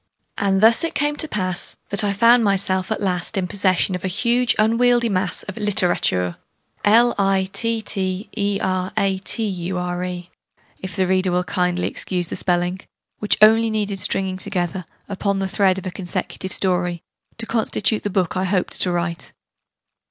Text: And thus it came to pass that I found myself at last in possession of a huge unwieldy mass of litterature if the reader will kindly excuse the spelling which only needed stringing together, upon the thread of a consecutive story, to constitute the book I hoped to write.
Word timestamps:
And 0.39 0.61
thus 0.61 0.83
it 0.83 0.95
came 0.95 1.15
to 1.17 1.27
pass 1.27 1.75
that 1.89 2.03
I 2.03 2.11
found 2.11 2.43
myself 2.43 2.91
at 2.91 3.01
last 3.03 3.37
in 3.37 3.47
possession 3.47 3.93
of 3.93 4.03
a 4.03 4.07
huge 4.07 4.55
unwieldy 4.57 5.09
mass 5.09 5.43
of 5.43 5.57
litterature 5.59 6.37
if 6.83 7.17
the 11.05 11.07
reader 11.07 11.31
will 11.31 11.43
kindly 11.43 11.87
excuse 11.87 12.27
the 12.29 12.35
spelling 12.35 12.79
which 13.19 13.37
only 13.43 13.69
needed 13.69 13.99
stringing 13.99 14.37
together, 14.39 14.85
upon 15.07 15.37
the 15.37 15.47
thread 15.47 15.77
of 15.77 15.85
a 15.85 15.91
consecutive 15.91 16.51
story, 16.51 17.03
to 17.37 17.45
constitute 17.45 18.01
the 18.01 18.09
book 18.09 18.35
I 18.35 18.45
hoped 18.45 18.81
to 18.81 18.91
write. 18.91 19.33